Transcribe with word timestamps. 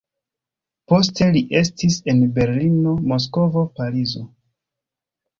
Poste 0.91 1.25
li 1.35 1.43
estis 1.59 1.97
en 2.13 2.23
Berlino, 2.37 2.93
Moskvo, 3.11 3.63
Parizo. 3.81 4.23